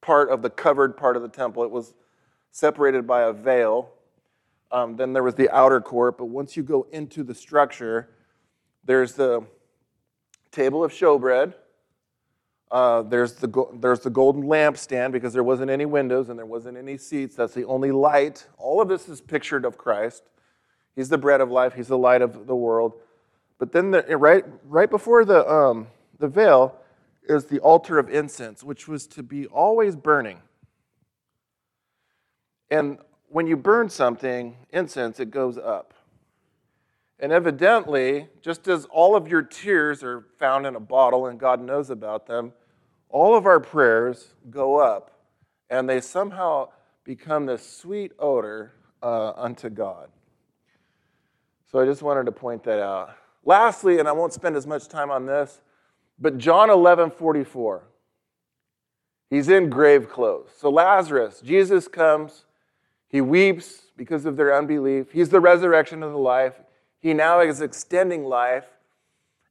[0.00, 1.62] part of the covered part of the temple.
[1.62, 1.94] It was
[2.50, 3.90] separated by a veil.
[4.72, 8.10] Um, then there was the outer court, but once you go into the structure,
[8.84, 9.44] there's the
[10.52, 11.54] table of showbread.
[12.70, 16.76] Uh, there's, the there's the golden lampstand because there wasn't any windows and there wasn't
[16.76, 17.34] any seats.
[17.34, 18.46] That's the only light.
[18.58, 20.22] All of this is pictured of Christ.
[20.94, 21.74] He's the bread of life.
[21.74, 22.94] He's the light of the world.
[23.58, 26.76] But then, the, right, right before the, um, the veil
[27.30, 30.40] is the altar of incense, which was to be always burning.
[32.70, 35.94] And when you burn something, incense, it goes up.
[37.18, 41.60] And evidently, just as all of your tears are found in a bottle and God
[41.60, 42.52] knows about them,
[43.08, 45.20] all of our prayers go up
[45.68, 46.68] and they somehow
[47.04, 50.08] become this sweet odor uh, unto God.
[51.70, 53.16] So I just wanted to point that out.
[53.44, 55.60] Lastly, and I won't spend as much time on this,
[56.20, 57.82] but John 11 44,
[59.30, 60.50] he's in grave clothes.
[60.56, 62.44] So Lazarus, Jesus comes,
[63.08, 65.10] he weeps because of their unbelief.
[65.12, 66.54] He's the resurrection of the life.
[67.00, 68.66] He now is extending life.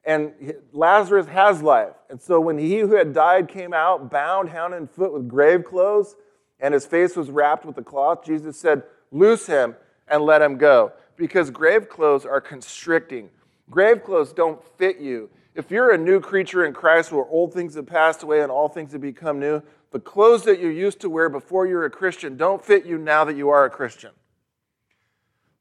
[0.06, 1.94] And Lazarus has life.
[2.10, 5.66] And so when he who had died came out, bound hand and foot with grave
[5.66, 6.16] clothes,
[6.60, 9.76] and his face was wrapped with a cloth, Jesus said, Loose him
[10.08, 10.94] and let him go.
[11.18, 13.30] Because grave clothes are constricting.
[13.70, 15.30] Grave clothes don't fit you.
[15.56, 18.70] If you're a new creature in Christ where old things have passed away and all
[18.70, 22.38] things have become new, the clothes that you used to wear before you're a Christian
[22.38, 24.12] don't fit you now that you are a Christian.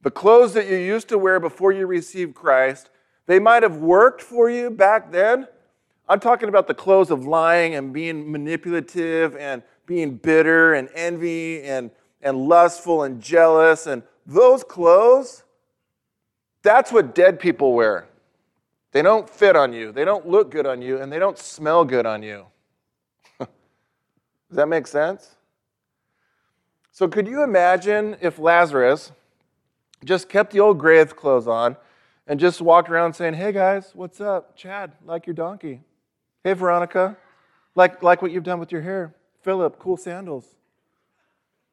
[0.03, 2.90] The clothes that you used to wear before you received Christ,
[3.27, 5.48] they might have worked for you back then.
[6.09, 11.62] I'm talking about the clothes of lying and being manipulative and being bitter and envy
[11.62, 11.90] and,
[12.22, 13.87] and lustful and jealous.
[13.87, 15.42] And those clothes,
[16.62, 18.07] that's what dead people wear.
[18.92, 21.85] They don't fit on you, they don't look good on you, and they don't smell
[21.85, 22.46] good on you.
[23.38, 23.48] Does
[24.51, 25.37] that make sense?
[26.90, 29.12] So, could you imagine if Lazarus
[30.05, 31.77] just kept the old grave clothes on
[32.27, 34.57] and just walked around saying, Hey guys, what's up?
[34.57, 35.83] Chad, like your donkey.
[36.44, 37.16] Hey Veronica,
[37.74, 39.14] like, like what you've done with your hair.
[39.42, 40.57] Philip, cool sandals.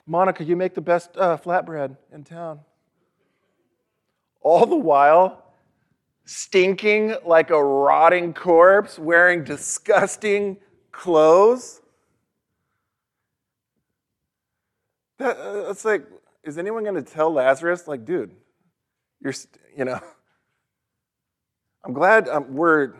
[0.06, 2.60] Monica, you make the best uh, flatbread in town.
[4.42, 5.45] All the while,
[6.26, 10.58] stinking like a rotting corpse, wearing disgusting
[10.92, 11.82] clothes.
[15.18, 16.06] That, uh, that's like,
[16.44, 18.32] is anyone going to tell Lazarus, like, dude,
[19.22, 19.34] you're,
[19.78, 20.00] you know,
[21.86, 22.94] I'm glad um, we're,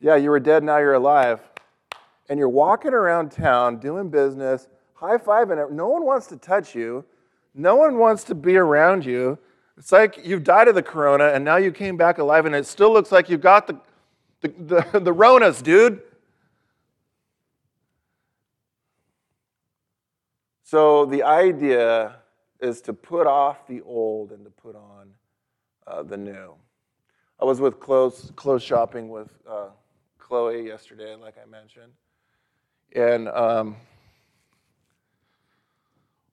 [0.00, 1.40] yeah, you were dead, now you're alive.
[2.28, 5.70] And you're walking around town doing business, high fiving.
[5.70, 7.04] No one wants to touch you,
[7.54, 9.38] no one wants to be around you.
[9.76, 12.66] It's like you've died of the corona and now you came back alive, and it
[12.66, 13.78] still looks like you've got the,
[14.40, 16.00] the, the, the Ronas, dude.
[20.64, 22.16] So the idea
[22.60, 25.10] is to put off the old and to put on
[25.86, 26.54] uh, the new.
[27.38, 29.68] I was with clothes, clothes shopping with uh,
[30.18, 31.92] Chloe yesterday, like I mentioned.
[32.94, 33.76] And um,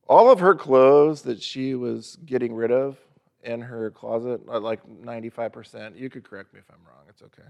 [0.08, 2.98] all of her clothes that she was getting rid of
[3.44, 7.48] in her closet, uh, like 95%, you could correct me if I'm wrong, it's okay.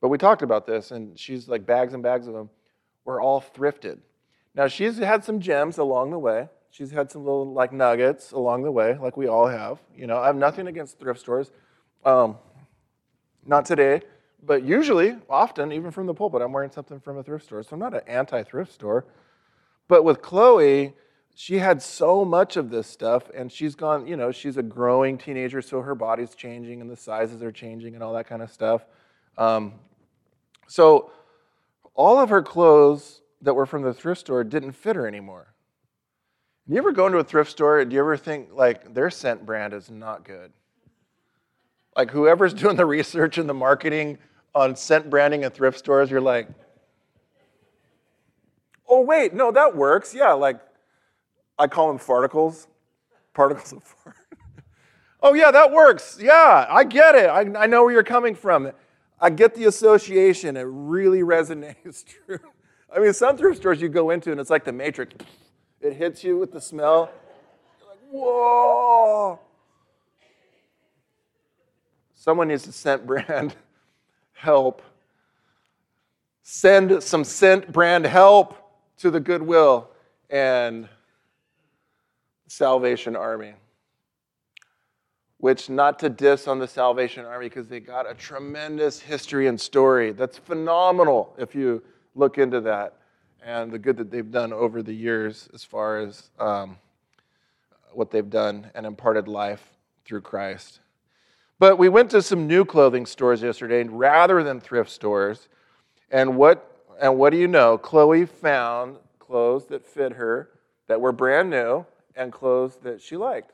[0.00, 2.50] But we talked about this, and she's like bags and bags of them
[3.04, 3.98] were all thrifted.
[4.54, 6.48] Now, she's had some gems along the way.
[6.70, 9.78] She's had some little like nuggets along the way, like we all have.
[9.96, 11.52] You know, I have nothing against thrift stores.
[12.04, 12.36] Um,
[13.46, 14.02] not today,
[14.42, 17.62] but usually, often, even from the pulpit, I'm wearing something from a thrift store.
[17.62, 19.06] So I'm not an anti thrift store.
[19.88, 20.94] But with Chloe,
[21.34, 25.18] she had so much of this stuff, and she's gone, you know, she's a growing
[25.18, 28.50] teenager, so her body's changing and the sizes are changing and all that kind of
[28.50, 28.86] stuff.
[29.36, 29.74] Um,
[30.68, 31.10] so
[31.94, 35.54] all of her clothes that were from the thrift store didn't fit her anymore.
[36.66, 37.84] You ever go into a thrift store?
[37.84, 40.52] Do you ever think, like, their scent brand is not good?
[41.96, 44.18] Like, whoever's doing the research and the marketing
[44.54, 46.48] on scent branding at thrift stores, you're like,
[48.88, 50.14] oh, wait, no, that works.
[50.14, 50.60] Yeah, like,
[51.58, 52.66] I call them farticles,
[53.32, 54.16] particles of fart.
[55.22, 56.18] oh, yeah, that works.
[56.20, 57.26] Yeah, I get it.
[57.26, 58.72] I, I know where you're coming from.
[59.20, 60.56] I get the association.
[60.56, 62.40] It really resonates true.
[62.94, 65.14] I mean, some thrift stores you go into and it's like the Matrix.
[65.80, 67.10] It hits you with the smell.
[67.80, 69.40] You're like, whoa.
[72.14, 73.54] Someone needs to scent brand
[74.32, 74.80] help.
[76.42, 78.56] Send some scent brand help
[78.98, 79.90] to the Goodwill
[80.30, 80.88] and
[82.56, 83.54] Salvation Army.
[85.38, 89.60] which not to diss on the Salvation Army because they got a tremendous history and
[89.60, 90.10] story.
[90.10, 91.82] That's phenomenal if you
[92.14, 92.94] look into that
[93.44, 96.78] and the good that they've done over the years as far as um,
[97.92, 99.62] what they've done and imparted life
[100.06, 100.80] through Christ.
[101.58, 105.48] But we went to some new clothing stores yesterday rather than thrift stores.
[106.10, 107.76] And what, and what do you know?
[107.76, 110.48] Chloe found clothes that fit her,
[110.86, 111.84] that were brand new,
[112.16, 113.52] and clothes that she liked.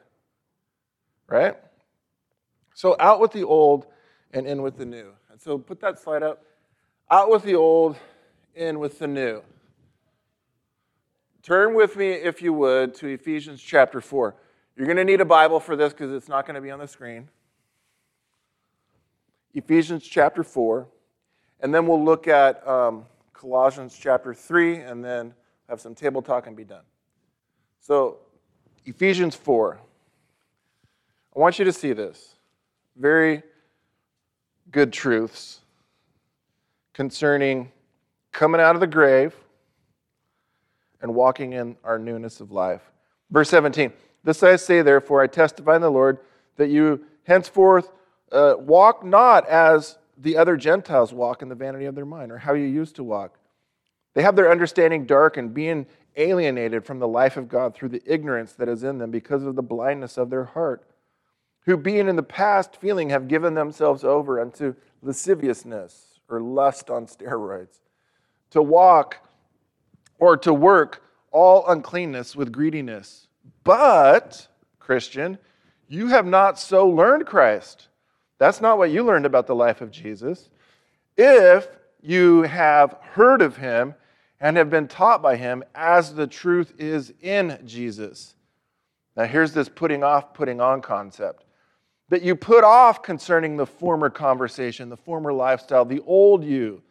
[1.26, 1.56] Right?
[2.74, 3.86] So out with the old
[4.32, 5.12] and in with the new.
[5.30, 6.44] And so put that slide up.
[7.10, 7.96] Out with the old,
[8.54, 9.42] in with the new.
[11.42, 14.36] Turn with me, if you would, to Ephesians chapter 4.
[14.76, 16.78] You're going to need a Bible for this because it's not going to be on
[16.78, 17.28] the screen.
[19.54, 20.86] Ephesians chapter 4.
[21.60, 25.34] And then we'll look at um, Colossians chapter 3 and then
[25.68, 26.84] have some table talk and be done.
[27.80, 28.18] So,
[28.86, 29.78] Ephesians 4.
[31.36, 32.34] I want you to see this.
[32.96, 33.42] Very
[34.70, 35.60] good truths
[36.92, 37.70] concerning
[38.32, 39.34] coming out of the grave
[41.02, 42.82] and walking in our newness of life.
[43.30, 43.92] Verse 17
[44.24, 46.18] This I say, therefore, I testify in the Lord
[46.56, 47.90] that you henceforth
[48.32, 52.38] uh, walk not as the other Gentiles walk in the vanity of their mind, or
[52.38, 53.38] how you used to walk.
[54.14, 55.86] They have their understanding darkened, being
[56.16, 59.56] alienated from the life of God through the ignorance that is in them because of
[59.56, 60.84] the blindness of their heart,
[61.66, 67.06] who, being in the past feeling, have given themselves over unto lasciviousness or lust on
[67.06, 67.80] steroids,
[68.50, 69.18] to walk
[70.18, 73.28] or to work all uncleanness with greediness.
[73.62, 74.48] But,
[74.78, 75.38] Christian,
[75.88, 77.88] you have not so learned Christ.
[78.38, 80.50] That's not what you learned about the life of Jesus.
[81.16, 81.68] If
[82.02, 83.94] you have heard of him
[84.40, 88.34] and have been taught by him as the truth is in Jesus.
[89.16, 91.44] Now, here's this putting off, putting on concept
[92.08, 96.82] that you put off concerning the former conversation, the former lifestyle, the old you,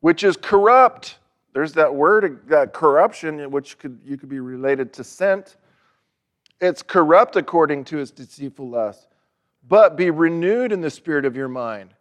[0.00, 1.18] which is corrupt
[1.52, 5.56] there's that word, that corruption, which could, you could be related to scent.
[6.60, 9.08] It's corrupt according to its deceitful lust.
[9.68, 11.94] But be renewed in the spirit of your mind.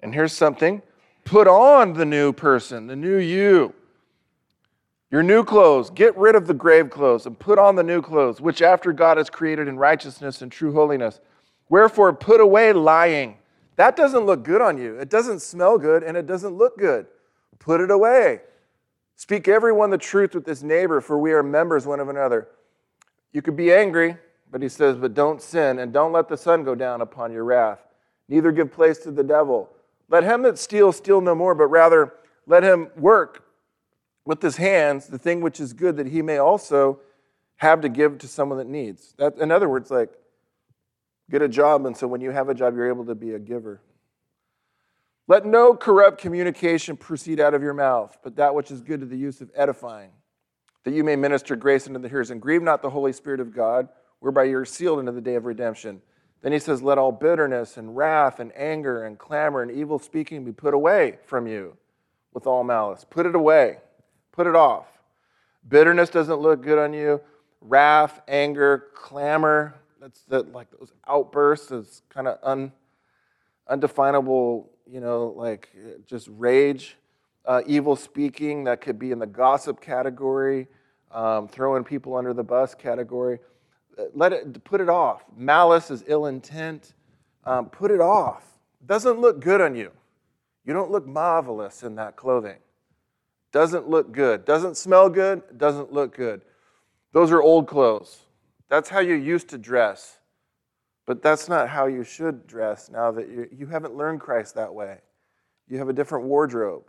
[0.00, 0.82] And here's something
[1.24, 3.74] put on the new person, the new you.
[5.10, 5.90] Your new clothes.
[5.90, 9.18] Get rid of the grave clothes and put on the new clothes, which after God
[9.18, 11.20] has created in righteousness and true holiness.
[11.68, 13.36] Wherefore, put away lying.
[13.76, 14.98] That doesn't look good on you.
[14.98, 17.06] It doesn't smell good and it doesn't look good.
[17.58, 18.40] Put it away.
[19.16, 22.48] Speak everyone the truth with his neighbor, for we are members one of another.
[23.32, 24.16] You could be angry,
[24.50, 27.44] but he says, but don't sin, and don't let the sun go down upon your
[27.44, 27.78] wrath.
[28.28, 29.70] Neither give place to the devil.
[30.12, 32.12] Let him that steals steal no more, but rather
[32.46, 33.44] let him work
[34.26, 37.00] with his hands the thing which is good, that he may also
[37.56, 39.14] have to give to someone that needs.
[39.16, 40.10] That, in other words, like
[41.30, 43.38] get a job, and so when you have a job, you're able to be a
[43.38, 43.80] giver.
[45.28, 49.06] Let no corrupt communication proceed out of your mouth, but that which is good to
[49.06, 50.10] the use of edifying,
[50.84, 52.30] that you may minister grace unto the hearers.
[52.30, 53.88] And grieve not the Holy Spirit of God,
[54.20, 56.02] whereby you're sealed unto the day of redemption.
[56.42, 60.44] Then he says, Let all bitterness and wrath and anger and clamor and evil speaking
[60.44, 61.76] be put away from you
[62.34, 63.06] with all malice.
[63.08, 63.78] Put it away,
[64.32, 64.86] put it off.
[65.68, 67.20] Bitterness doesn't look good on you.
[67.60, 72.72] Wrath, anger, clamor, that's the, like those outbursts, those kind of un,
[73.68, 75.70] undefinable you know, like
[76.06, 76.96] just rage,
[77.46, 80.66] uh, evil speaking that could be in the gossip category,
[81.10, 83.38] um, throwing people under the bus category.
[84.14, 85.24] Let it put it off.
[85.36, 86.94] Malice is ill intent.
[87.44, 88.44] Um, put it off.
[88.86, 89.90] Doesn't look good on you.
[90.64, 92.58] You don't look marvelous in that clothing.
[93.52, 94.44] Doesn't look good.
[94.44, 95.42] Doesn't smell good.
[95.58, 96.42] Doesn't look good.
[97.12, 98.20] Those are old clothes.
[98.68, 100.18] That's how you used to dress.
[101.04, 104.72] But that's not how you should dress now that you, you haven't learned Christ that
[104.72, 104.98] way.
[105.68, 106.84] You have a different wardrobe.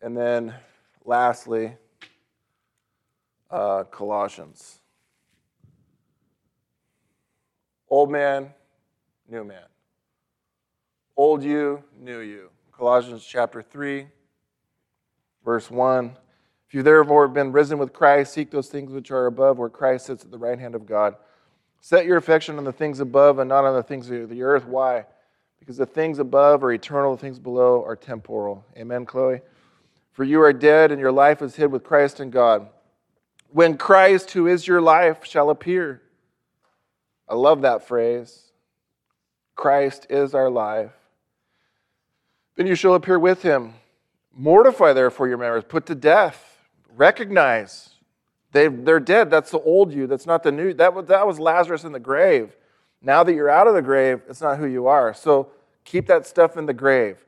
[0.00, 0.54] And then
[1.04, 1.76] lastly,
[3.52, 4.80] uh, Colossians.
[7.88, 8.52] Old man,
[9.28, 9.64] new man.
[11.16, 12.48] Old you, new you.
[12.72, 14.06] Colossians chapter 3,
[15.44, 16.16] verse 1.
[16.66, 19.68] If you therefore have been risen with Christ, seek those things which are above, where
[19.68, 21.16] Christ sits at the right hand of God.
[21.80, 24.64] Set your affection on the things above and not on the things of the earth.
[24.64, 25.04] Why?
[25.60, 28.64] Because the things above are eternal, the things below are temporal.
[28.76, 29.42] Amen, Chloe?
[30.12, 32.68] For you are dead, and your life is hid with Christ in God.
[33.52, 36.00] When Christ, who is your life, shall appear.
[37.28, 38.50] I love that phrase.
[39.54, 40.92] Christ is our life.
[42.56, 43.74] Then you shall appear with him.
[44.34, 45.64] Mortify, therefore, your members.
[45.64, 46.66] Put to death.
[46.96, 47.90] Recognize.
[48.52, 49.30] They, they're dead.
[49.30, 50.06] That's the old you.
[50.06, 50.72] That's not the new.
[50.74, 52.56] That was, that was Lazarus in the grave.
[53.02, 55.12] Now that you're out of the grave, it's not who you are.
[55.12, 55.50] So
[55.84, 57.18] keep that stuff in the grave.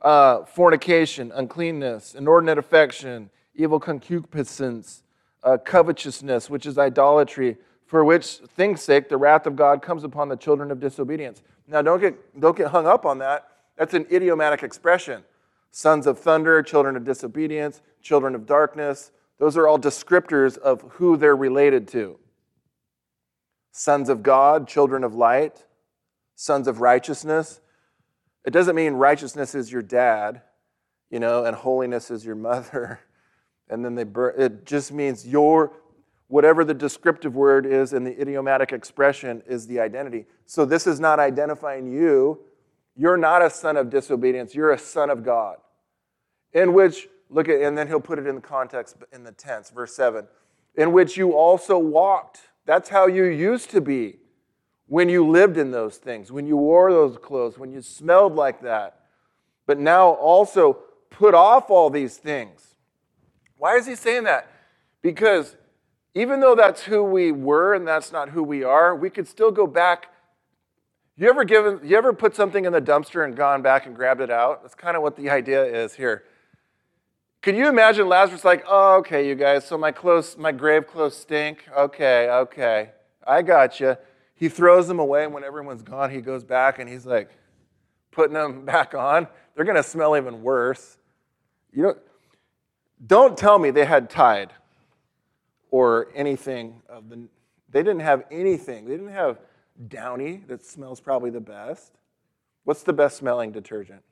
[0.00, 5.02] Uh, fornication, uncleanness, inordinate affection, evil concupiscence,
[5.44, 10.28] uh, covetousness, which is idolatry, for which things' sake the wrath of God comes upon
[10.28, 11.42] the children of disobedience.
[11.68, 13.48] Now, don't get, don't get hung up on that.
[13.76, 15.22] That's an idiomatic expression.
[15.70, 21.16] Sons of thunder, children of disobedience, children of darkness, those are all descriptors of who
[21.16, 22.18] they're related to.
[23.72, 25.64] Sons of God, children of light,
[26.36, 27.60] sons of righteousness.
[28.44, 30.42] It doesn't mean righteousness is your dad,
[31.10, 33.00] you know, and holiness is your mother.
[33.68, 34.04] And then they.
[34.36, 35.72] It just means your,
[36.28, 40.26] whatever the descriptive word is in the idiomatic expression is the identity.
[40.46, 42.40] So this is not identifying you.
[42.96, 44.54] You're not a son of disobedience.
[44.54, 45.56] You're a son of God.
[46.52, 49.70] In which Look at, and then he'll put it in the context in the tense,
[49.70, 50.26] verse 7,
[50.76, 52.40] in which you also walked.
[52.64, 54.18] That's how you used to be
[54.86, 58.60] when you lived in those things, when you wore those clothes, when you smelled like
[58.62, 59.00] that.
[59.66, 60.74] But now also
[61.10, 62.73] put off all these things.
[63.56, 64.50] Why is he saying that?
[65.02, 65.56] Because
[66.14, 69.50] even though that's who we were and that's not who we are, we could still
[69.50, 70.08] go back.
[71.16, 74.20] You ever given you ever put something in the dumpster and gone back and grabbed
[74.20, 74.62] it out?
[74.62, 76.24] That's kind of what the idea is here.
[77.42, 81.14] Could you imagine Lazarus like, oh, okay, you guys, so my clothes, my grave clothes
[81.14, 81.68] stink.
[81.76, 82.92] Okay, okay,
[83.26, 83.96] I got you.
[84.34, 87.30] He throws them away, and when everyone's gone, he goes back and he's like,
[88.10, 89.26] putting them back on.
[89.54, 90.96] They're gonna smell even worse.
[91.72, 91.98] You don't,
[93.06, 94.52] don't tell me they had Tide
[95.70, 97.28] or anything of the.
[97.70, 98.84] They didn't have anything.
[98.84, 99.40] They didn't have
[99.88, 101.92] Downy that smells probably the best.
[102.64, 104.02] What's the best smelling detergent?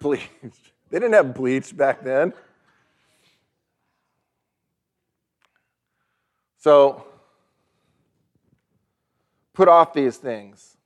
[0.00, 0.28] Bleach.
[0.90, 2.32] They didn't have bleach back then.
[6.56, 7.06] So,
[9.52, 10.78] put off these things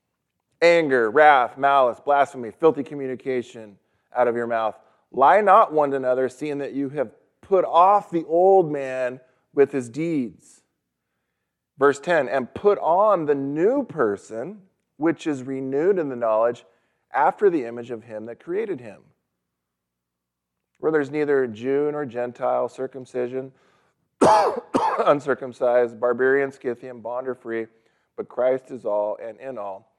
[0.61, 3.79] anger, wrath, malice, blasphemy, filthy communication
[4.17, 4.75] out of your mouth.
[5.13, 7.11] Lie not one to another, seeing that you have
[7.41, 9.21] put off the old man
[9.55, 10.63] with his deeds.
[11.79, 14.63] Verse 10 and put on the new person,
[14.97, 16.65] which is renewed in the knowledge
[17.13, 19.03] after the image of him that created him
[20.83, 23.53] where there's neither Jew nor Gentile, circumcision,
[25.07, 27.69] uncircumcised, barbarian, Scythian, bond or free,
[28.17, 29.95] but Christ is all and in all.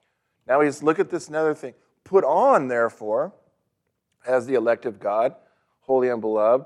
[0.45, 1.74] Now he's look at this another thing.
[2.03, 3.32] Put on, therefore,
[4.26, 5.36] as the elect of God,
[5.82, 6.66] holy and beloved.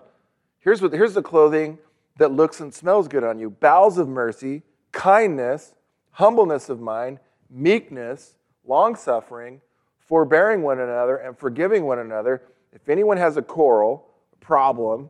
[0.60, 1.78] Here's what here's the clothing
[2.18, 5.74] that looks and smells good on you: bowels of mercy, kindness,
[6.12, 8.36] humbleness of mind, meekness,
[8.66, 9.62] long suffering,
[10.00, 12.42] forbearing one another, and forgiving one another.
[12.74, 14.08] If anyone has a quarrel,
[14.40, 15.10] problem,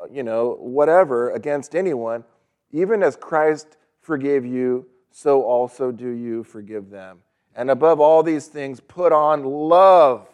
[0.00, 2.24] uh, you know, whatever, against anyone,
[2.70, 7.18] even as Christ forgave you, so also do you forgive them.
[7.56, 10.28] And above all these things, put on love,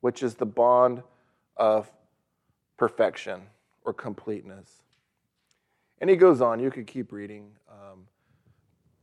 [0.00, 1.02] which is the bond
[1.56, 1.90] of
[2.76, 3.42] perfection
[3.84, 4.82] or completeness.
[6.00, 7.50] And he goes on, you could keep reading.
[7.70, 8.06] Um,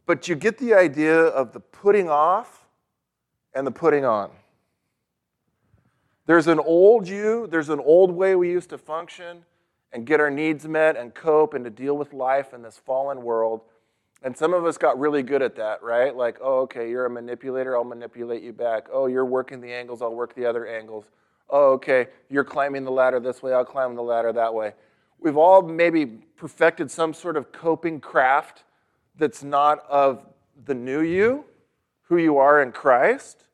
[0.05, 2.65] but you get the idea of the putting off
[3.53, 4.31] and the putting on.
[6.25, 9.43] There's an old you, there's an old way we used to function
[9.93, 13.21] and get our needs met and cope and to deal with life in this fallen
[13.21, 13.61] world.
[14.23, 16.15] And some of us got really good at that, right?
[16.15, 18.87] Like, oh, okay, you're a manipulator, I'll manipulate you back.
[18.91, 21.05] Oh, you're working the angles, I'll work the other angles.
[21.49, 24.73] Oh, okay, you're climbing the ladder this way, I'll climb the ladder that way.
[25.19, 28.63] We've all maybe perfected some sort of coping craft
[29.17, 30.23] that's not of
[30.65, 31.45] the new you,
[32.03, 33.45] who you are in Christ.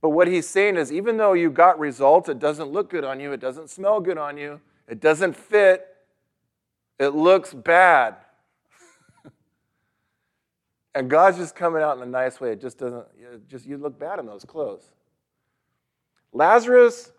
[0.00, 3.18] But what he's saying is, even though you got results, it doesn't look good on
[3.18, 5.96] you, it doesn't smell good on you, it doesn't fit,
[6.98, 8.16] it looks bad.
[10.96, 12.52] And God's just coming out in a nice way.
[12.52, 14.90] It just doesn't, it just you look bad in those clothes.
[16.32, 17.12] Lazarus,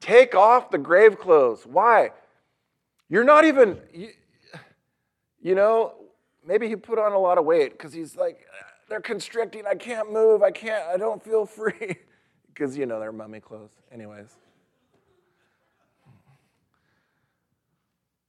[0.00, 1.64] take off the grave clothes.
[1.64, 2.10] Why?
[3.08, 4.08] You're not even, you,
[5.40, 5.94] you know,
[6.44, 8.46] maybe he put on a lot of weight because he's like,
[8.88, 9.62] they're constricting.
[9.64, 10.42] I can't move.
[10.42, 11.98] I can't, I don't feel free.
[12.52, 13.70] Because, you know, they're mummy clothes.
[13.92, 14.34] Anyways.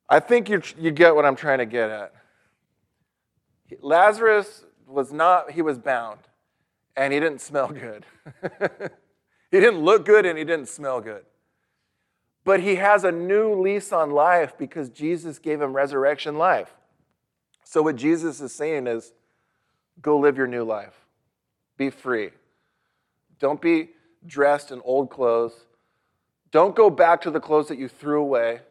[0.08, 2.14] I think you, you get what I'm trying to get at.
[3.82, 6.20] Lazarus was not, he was bound,
[6.96, 8.06] and he didn't smell good.
[9.52, 11.26] he didn't look good and he didn't smell good.
[12.44, 16.72] But he has a new lease on life because Jesus gave him resurrection life.
[17.64, 19.14] So, what Jesus is saying is,
[20.02, 21.06] Go live your new life.
[21.78, 22.32] Be free.
[23.40, 23.90] Don't be
[24.26, 25.66] dressed in old clothes.
[26.52, 28.62] Don't go back to the clothes that you threw away.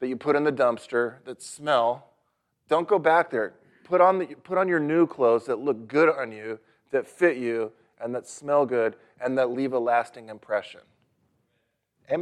[0.00, 2.08] that you put in the dumpster that smell.
[2.68, 3.54] Don't go back there.
[3.92, 6.58] Put on, the, put on your new clothes that look good on you,
[6.92, 10.80] that fit you, and that smell good, and that leave a lasting impression.